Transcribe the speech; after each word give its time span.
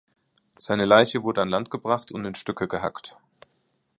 Seine 0.57 0.85
Leiche 0.85 1.21
wurde 1.21 1.43
an 1.43 1.49
Land 1.49 1.69
gebracht 1.69 2.11
und 2.11 2.25
in 2.25 2.33
Stücke 2.33 2.67
gehackt. 2.67 3.15